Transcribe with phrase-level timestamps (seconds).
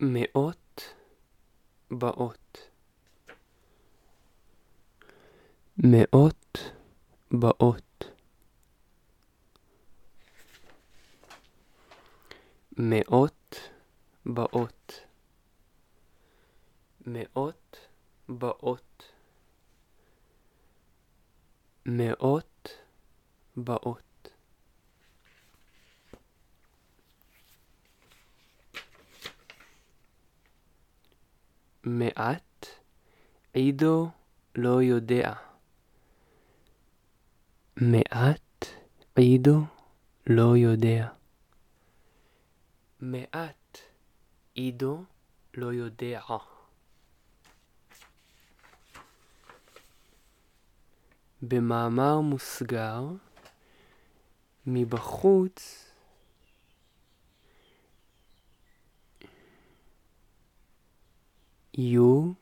[0.00, 0.94] מאות
[1.90, 2.58] באות.
[5.78, 6.58] מאות
[7.32, 8.04] באות.
[12.78, 13.56] מאות
[14.26, 14.92] באות.
[17.06, 17.76] מאות
[18.28, 19.02] באות.
[21.86, 22.68] מאות
[23.56, 24.03] באות
[31.86, 32.66] מעט
[33.52, 34.10] עידו
[34.54, 35.32] לא יודע.
[37.76, 38.64] מעט
[39.16, 39.60] עידו
[40.26, 41.08] לא יודע.
[43.00, 43.78] מעט
[44.54, 45.04] עידו
[45.54, 46.20] לא יודע.
[51.42, 53.04] במאמר מוסגר,
[54.66, 55.90] מבחוץ
[61.76, 62.36] you.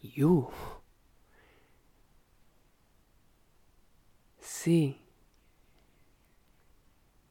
[0.00, 0.48] You.
[4.40, 4.98] Sí.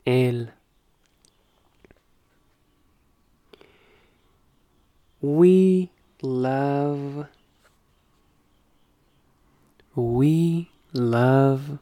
[0.05, 0.53] Él
[5.23, 5.89] we
[6.21, 7.27] love.
[9.95, 11.79] We love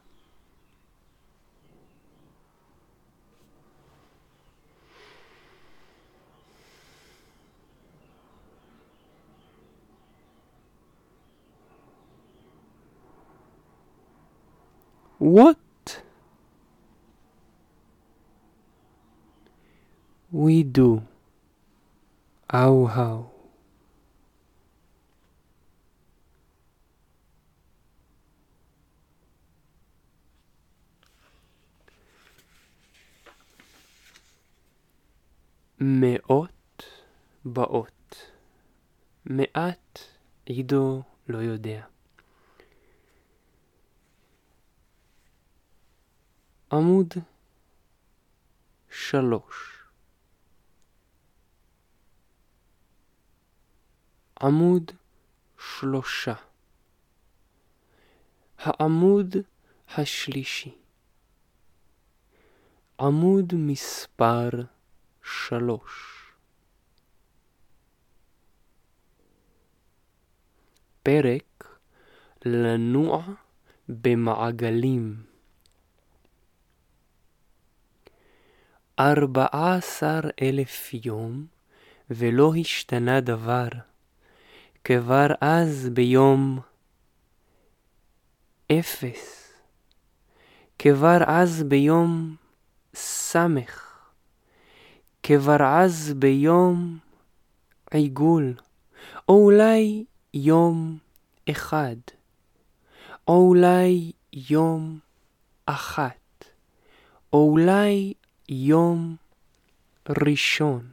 [15.21, 16.01] What
[20.31, 21.03] we do
[22.49, 23.29] how how?
[35.79, 36.83] מאות
[37.45, 38.31] באות
[39.25, 39.99] מעט
[40.45, 41.90] עידו לא יודע
[46.71, 47.13] עמוד
[48.91, 49.83] שלוש.
[54.41, 54.91] עמוד
[55.59, 56.33] שלושה.
[58.57, 59.35] העמוד
[59.97, 60.77] השלישי.
[62.99, 64.49] עמוד מספר
[65.23, 66.17] שלוש.
[71.03, 71.77] פרק
[72.45, 73.23] לנוע
[73.89, 75.30] במעגלים
[79.01, 81.45] ארבעה עשר אלף יום
[82.09, 83.67] ולא השתנה דבר,
[84.83, 86.59] כבר אז ביום
[88.71, 89.53] אפס,
[90.79, 92.35] כבר אז ביום
[92.93, 93.99] סמך,
[95.23, 96.97] כבר אז ביום
[97.91, 98.53] עיגול,
[99.29, 100.97] או אולי יום
[101.49, 101.95] אחד,
[103.27, 104.99] או אולי יום
[105.65, 106.45] אחת,
[107.33, 108.13] או אולי
[108.53, 109.15] יום
[110.09, 110.89] ראשון.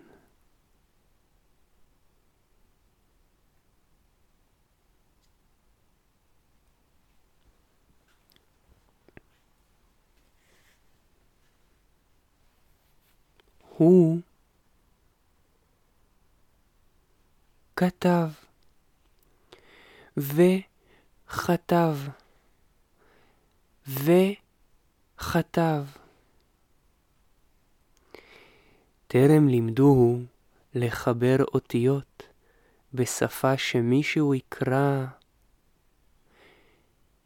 [13.69, 14.21] הוא
[17.77, 18.29] כתב
[20.17, 21.97] וכתב
[23.87, 25.85] וכתב
[29.11, 30.21] טרם לימדוהו
[30.75, 32.23] לחבר אותיות
[32.95, 35.07] בשפה שמישהו יקרא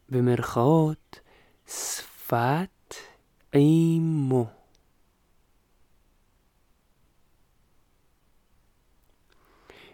[0.08, 1.20] במרכאות
[1.66, 2.94] שפת
[3.54, 4.46] אימו.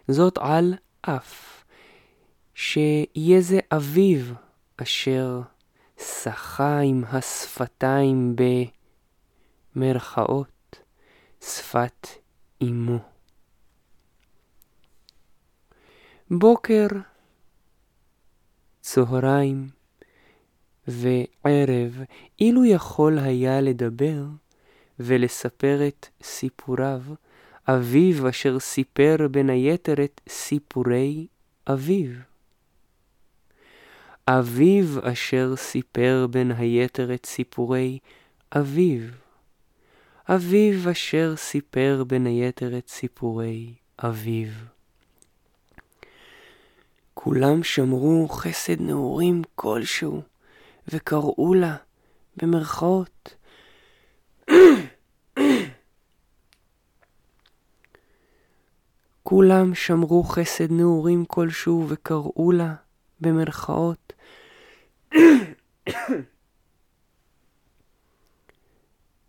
[0.09, 1.65] זאת על אף
[2.55, 4.35] שיהיה זה אביו
[4.77, 5.41] אשר
[5.99, 8.37] שחה עם השפתיים
[9.77, 10.58] במרכאות.
[11.41, 12.09] שפת
[12.63, 12.99] אמו.
[16.31, 16.87] בוקר,
[18.81, 19.69] צהריים
[20.89, 22.03] וערב,
[22.41, 24.25] אילו יכול היה לדבר
[24.99, 27.03] ולספר את סיפוריו,
[27.69, 31.27] אביו אשר סיפר בין היתר את סיפורי
[31.67, 32.11] אביו.
[34.29, 37.99] אביו אשר סיפר בין היתר את סיפורי
[38.57, 39.28] אביו.
[40.31, 44.49] אביו אשר סיפר בין היתר את סיפורי אביו.
[47.15, 50.23] כולם שמרו חסד נעורים כלשהו,
[50.89, 51.77] וקראו לה,
[52.37, 53.35] במרכאות,
[59.23, 62.75] כולם שמרו חסד נעורים כלשהו וקראו לה,
[63.21, 64.13] במרכאות,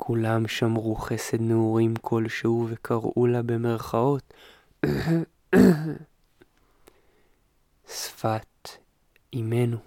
[0.09, 4.33] כולם שמרו חסד נעורים כלשהו וקראו לה במרכאות
[7.93, 8.69] שפת
[9.33, 9.77] אימנו.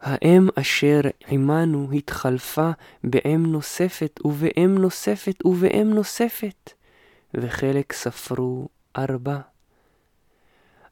[0.00, 2.70] האם אשר עמנו התחלפה
[3.04, 6.72] באם נוספת ובאם נוספת ובאם נוספת,
[7.34, 9.51] וחלק ספרו ארבע.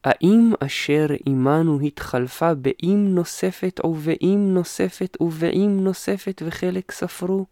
[0.04, 7.46] האם אשר עמנו התחלפה באם נוספת ובאם נוספת ובאם נוספת וחלק ספרו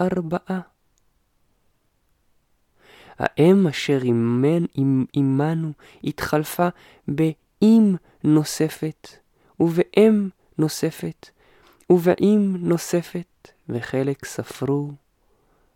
[0.00, 0.60] ארבעה.
[3.18, 3.98] האם אשר
[5.14, 5.72] עמנו
[6.04, 6.68] התחלפה
[7.08, 7.94] באם
[8.24, 9.08] נוספת
[9.60, 10.28] ובאם
[10.58, 11.30] נוספת
[11.90, 14.92] ובאם נוספת וחלק ספרו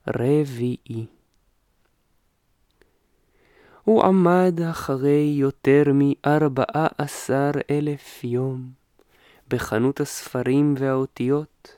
[0.09, 1.20] רביעי.
[3.91, 8.71] הוא עמד אחרי יותר מארבעה עשר אלף יום
[9.49, 11.77] בחנות הספרים והאותיות,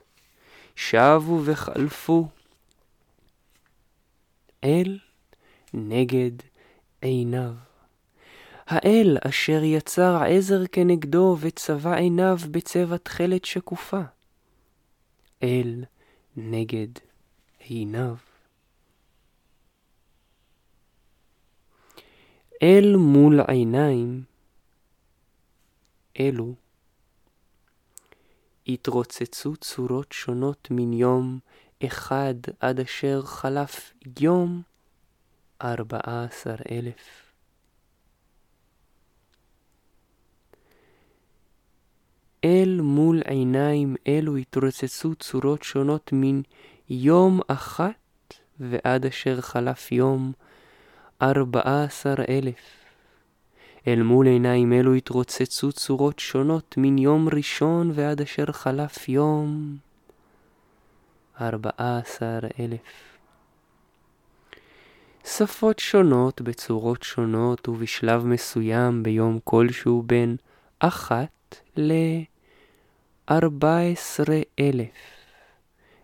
[0.77, 2.29] שבו וחלפו
[4.65, 4.99] אל
[5.75, 6.31] נגד
[7.01, 7.53] עיניו.
[8.67, 14.03] האל אשר יצר עזר כנגדו וצבע עיניו בצבע תכלת שקופה.
[15.43, 15.85] אל
[16.37, 16.89] נגד
[17.59, 18.32] עיניו.
[22.63, 24.23] אל מול עיניים
[26.21, 26.55] אלו
[28.67, 31.39] התרוצצו צורות שונות מן יום
[31.87, 34.63] אחד עד אשר חלף יום
[35.63, 37.33] ארבעה עשר אלף.
[42.45, 46.41] אל מול עיניים אלו התרוצצו צורות שונות מן
[46.89, 50.33] יום אחת ועד אשר חלף יום
[51.23, 52.83] ארבעה עשר אלף.
[53.87, 59.77] אל מול עיניים אלו התרוצצו צורות שונות מן יום ראשון ועד אשר חלף יום
[61.41, 63.19] ארבעה עשר אלף.
[65.25, 70.37] שפות שונות בצורות שונות ובשלב מסוים ביום כלשהו בין
[70.79, 71.57] אחת
[73.31, 74.91] לארבע עשרה אלף,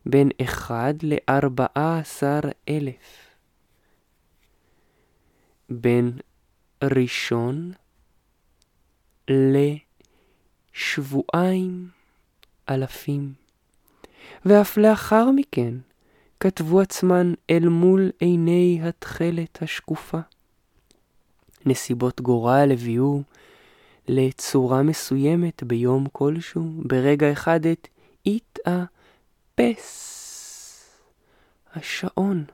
[0.07, 3.28] בין אחד לארבעה עשר אלף.
[5.69, 6.19] בין
[6.83, 7.73] ראשון
[10.75, 11.89] לשבועיים
[12.69, 13.33] אלפים.
[14.45, 15.75] ואף לאחר מכן
[16.41, 20.19] כתבו עצמן אל מול עיני התכלת השקופה.
[21.67, 23.23] נסיבות גורל הביאו
[24.09, 27.89] לצורה מסוימת ביום כלשהו, ברגע אחד את
[28.67, 29.95] התאפס
[31.75, 32.45] השעון.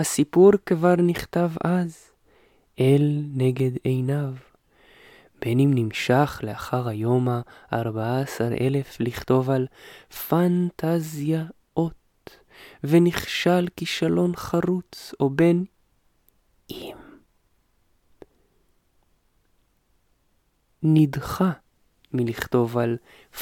[0.00, 2.10] הסיפור כבר נכתב אז,
[2.80, 4.34] אל נגד עיניו.
[5.40, 9.66] בין אם נמשך לאחר היום ה-14 אלף לכתוב על
[10.28, 11.50] פנטזיאות,
[12.84, 15.64] ונכשל כישלון חרוץ, או בין
[16.70, 16.96] אם
[20.82, 21.50] נדחה
[22.12, 22.96] מלכתוב על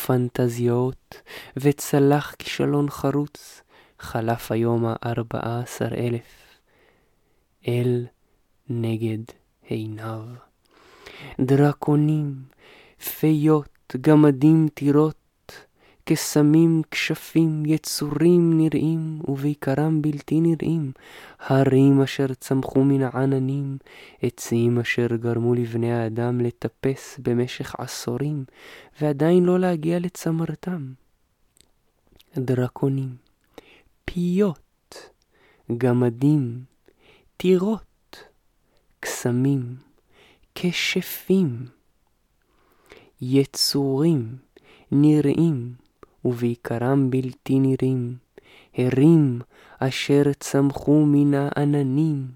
[0.07, 1.23] פנטזיות,
[1.57, 3.63] וצלח כישלון חרוץ,
[3.99, 6.48] חלף היום ה-14 אלף.
[7.67, 8.07] אל
[8.71, 9.23] נגד
[9.69, 10.21] עיניו.
[11.41, 12.35] דרקונים,
[13.19, 15.19] פיות, גמדים טירות,
[16.05, 20.93] קסמים, כשפים, יצורים נראים, ובעיקרם בלתי נראים,
[21.41, 23.79] הרים אשר צמחו מן העננים,
[24.23, 28.45] עצים אשר גרמו לבני האדם לטפס במשך עשורים,
[29.01, 30.93] ועדיין לא להגיע לצמרתם.
[32.37, 33.17] דרקונים,
[34.05, 35.11] פיות,
[35.79, 36.68] גמדים,
[37.41, 38.25] טירות,
[39.01, 39.77] קסמים,
[40.55, 41.67] כשפים,
[43.21, 44.37] יצורים,
[44.93, 45.75] נראים,
[46.25, 48.17] ובעיקרם בלתי נראים,
[48.75, 49.41] הרים
[49.79, 52.27] אשר צמחו מן העננים,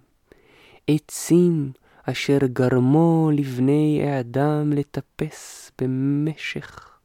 [0.89, 6.99] עצים אשר גרמו לבני האדם לטפס במשך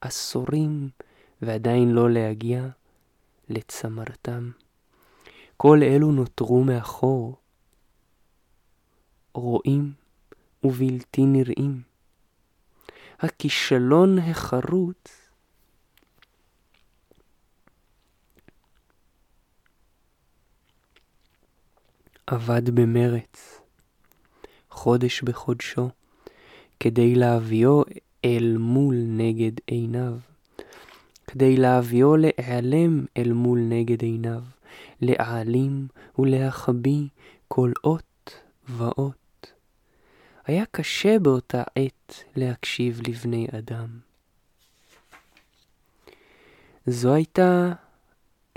[0.00, 0.88] עשורים,
[1.42, 2.68] ועדיין לא להגיע
[3.48, 4.50] לצמרתם.
[5.60, 7.36] כל אלו נותרו מאחור,
[9.34, 9.92] רואים
[10.64, 11.82] ובלתי נראים.
[13.18, 15.30] הכישלון החרוץ
[22.26, 23.60] עבד במרץ,
[24.70, 25.90] חודש בחודשו,
[26.80, 27.84] כדי להביאו
[28.24, 30.14] אל מול נגד עיניו.
[31.26, 34.42] כדי להביאו להיעלם אל מול נגד עיניו,
[35.00, 37.08] להעלים ולהחביא
[37.48, 39.52] כל אות ואות.
[40.46, 43.88] היה קשה באותה עת להקשיב לבני אדם.
[46.86, 47.72] זו הייתה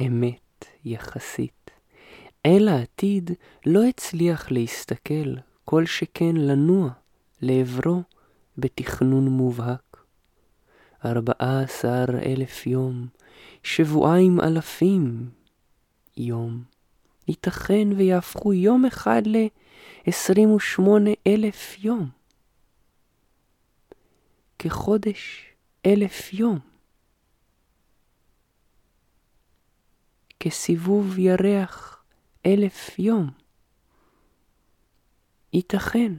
[0.08, 1.72] אמת יחסית.
[2.46, 3.32] אל העתיד
[3.66, 6.90] לא הצליח להסתכל, כל שכן לנוע
[7.42, 8.02] לעברו
[8.58, 9.98] בתכנון מובהק.
[11.06, 13.08] ארבעה עשר אלף יום,
[13.64, 15.30] שבועיים אלפים
[16.22, 16.64] יום.
[17.28, 20.82] ייתכן ויהפכו יום אחד ל-28
[21.28, 22.10] אלף יום.
[24.60, 25.46] כחודש
[25.86, 26.60] אלף יום.
[30.40, 32.04] כסיבוב ירח
[32.46, 33.30] אלף יום.
[35.54, 36.14] ייתכן.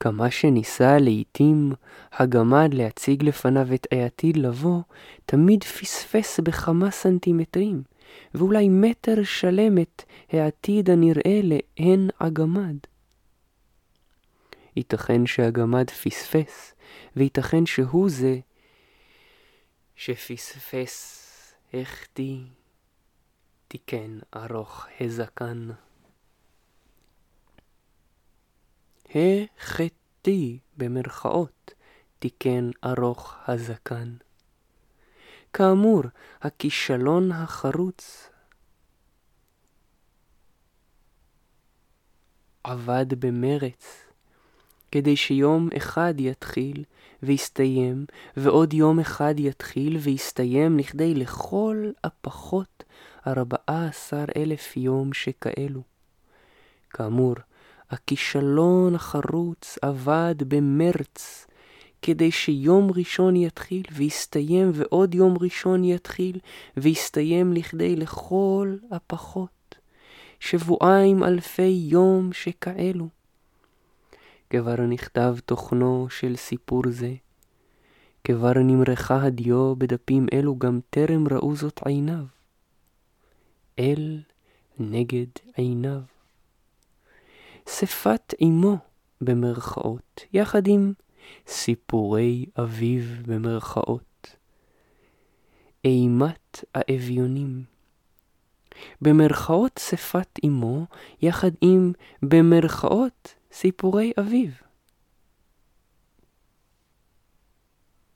[0.00, 1.72] כמה שניסה לעתים
[2.12, 4.82] הגמד להציג לפניו את העתיד לבוא,
[5.26, 7.82] תמיד פספס בכמה סנטימטרים,
[8.34, 10.02] ואולי מטר שלם את
[10.32, 12.76] העתיד הנראה לעין הגמד.
[14.76, 16.74] ייתכן שהגמד פספס,
[17.16, 18.38] וייתכן שהוא זה
[19.96, 21.18] שפספס
[21.74, 22.40] החטיא,
[23.68, 25.68] תיקן ארוך הזקן.
[29.14, 31.74] החטיא במרכאות,
[32.18, 34.16] תיקן ארוך הזקן.
[35.52, 36.02] כאמור,
[36.42, 38.30] הכישלון החרוץ
[42.64, 44.04] עבד במרץ,
[44.92, 46.84] כדי שיום אחד יתחיל
[47.22, 48.06] ויסתיים,
[48.36, 52.84] ועוד יום אחד יתחיל ויסתיים לכדי לכל הפחות
[53.26, 55.82] ארבעה עשר אלף יום שכאלו.
[56.90, 57.34] כאמור,
[57.90, 61.46] הכישלון החרוץ עבד במרץ,
[62.02, 66.38] כדי שיום ראשון יתחיל ויסתיים, ועוד יום ראשון יתחיל
[66.76, 69.74] ויסתיים לכדי לכל הפחות
[70.40, 73.08] שבועיים אלפי יום שכאלו.
[74.50, 77.14] כבר נכתב תוכנו של סיפור זה,
[78.24, 82.24] כבר נמרחה הדיו בדפים אלו גם טרם ראו זאת עיניו.
[83.78, 84.20] אל
[84.78, 86.00] נגד עיניו.
[87.68, 88.76] שפת אמו
[89.20, 90.92] במרכאות, יחד עם
[91.46, 94.36] סיפורי אביו במרכאות.
[95.84, 97.64] אימת האביונים.
[99.00, 100.86] במרכאות שפת אמו,
[101.22, 104.50] יחד עם במרכאות סיפורי אביו.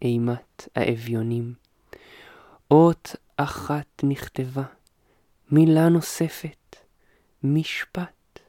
[0.02, 1.54] אימת האביונים.
[2.70, 4.62] אות אחת נכתבה,
[5.50, 6.76] מילה נוספת,
[7.42, 8.40] משפט.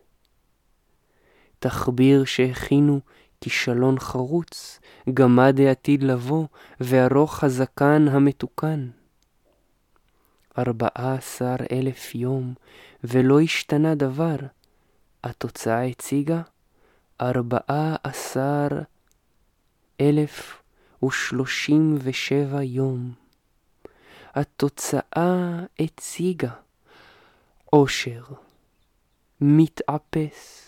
[1.59, 2.99] תחביר שהכינו
[3.41, 4.79] כישלון חרוץ,
[5.13, 6.47] גמד העתיד לבוא,
[6.79, 8.89] וארוך הזקן המתוקן.
[10.57, 12.53] ארבעה עשר אלף יום,
[13.03, 14.35] ולא השתנה דבר.
[15.23, 16.41] התוצאה הציגה
[17.21, 18.67] ארבעה עשר
[20.01, 20.61] אלף
[21.05, 23.13] ושלושים ושבע יום.
[24.35, 26.51] התוצאה הציגה
[27.65, 28.23] עושר,
[29.41, 30.66] מתאפס,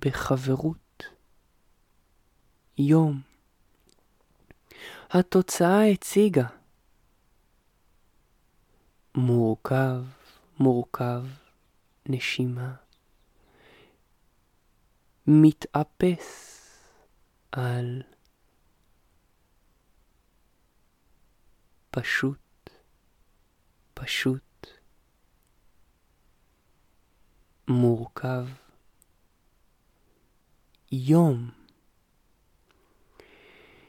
[0.00, 1.04] בחברות.
[2.78, 3.20] יום.
[5.10, 6.46] התוצאה הציגה.
[9.14, 10.02] מורכב,
[10.58, 11.22] מורכב,
[12.06, 12.74] נשימה.
[15.26, 16.60] מתאפס
[17.52, 18.02] על
[21.90, 22.70] פשוט,
[23.94, 24.66] פשוט,
[27.68, 28.46] מורכב.
[30.92, 31.48] יום.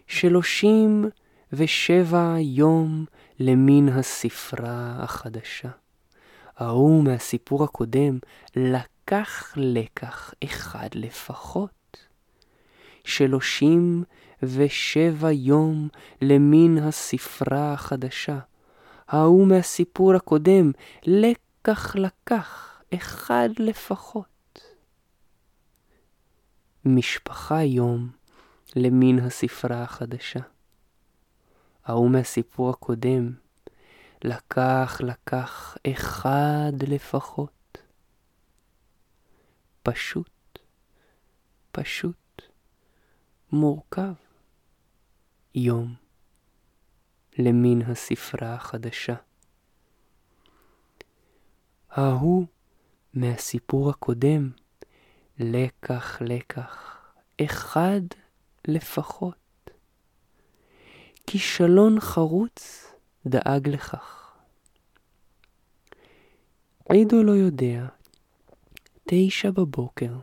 [0.08, 1.10] שלושים
[1.53, 3.05] ושבע יום
[3.39, 5.70] למין הספרה החדשה.
[6.58, 8.20] ההוא מהסיפור הקודם
[8.55, 12.08] לקח לקח אחד לפחות.
[13.03, 14.03] שלושים
[14.43, 15.88] ושבע יום
[16.22, 18.39] למין הספרה החדשה.
[19.08, 20.72] ההוא מהסיפור הקודם
[21.05, 24.40] לקח לקח אחד לפחות.
[26.86, 28.10] משפחה יום
[28.76, 30.40] למין הספרה החדשה.
[31.86, 33.34] ההוא מהסיפור הקודם
[34.24, 37.78] לקח לקח אחד לפחות.
[39.84, 40.60] פשוט,
[41.72, 42.42] פשוט,
[43.52, 44.14] מורכב.
[45.56, 45.96] יום
[47.38, 49.16] למין הספרה החדשה.
[51.90, 52.46] ההוא
[53.14, 54.50] מהסיפור הקודם
[55.40, 56.98] לקח לקח
[57.46, 58.02] אחד
[58.68, 59.36] לפחות.
[61.28, 62.86] כישלון חרוץ
[63.26, 64.36] דאג לכך.
[66.90, 67.88] עידו לא יודע,
[69.04, 70.14] תשע בבוקר,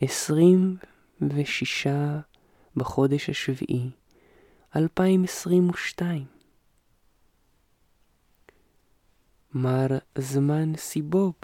[0.00, 0.76] עשרים
[1.20, 2.20] ושישה
[2.76, 3.90] בחודש השביעי,
[4.76, 6.24] 2022.
[9.54, 9.86] מר
[10.18, 11.34] זמן סיבוב.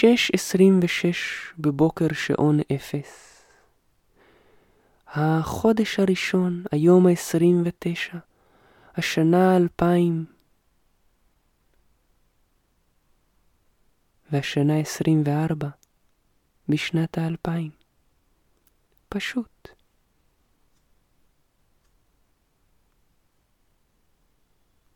[0.00, 3.42] שש עשרים ושש בבוקר שעון אפס.
[5.06, 8.18] החודש הראשון, היום העשרים ותשע,
[8.96, 10.24] השנה אלפיים.
[14.32, 15.68] והשנה עשרים וארבע,
[16.68, 17.70] בשנת האלפיים.
[19.08, 19.68] פשוט.